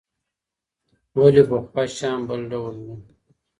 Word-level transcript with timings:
ولې 1.19 1.43
پخوا 1.49 1.83
شیان 1.95 2.19
بل 2.27 2.41
ډول 2.51 2.75
وو؟ 2.83 2.93